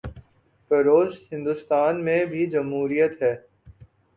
[0.71, 3.35] پڑوس ہندوستان میں بھی جمہوریت ہے۔